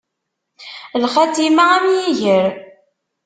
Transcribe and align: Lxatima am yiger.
Lxatima 1.03 1.63
am 1.77 1.85
yiger. 2.19 2.51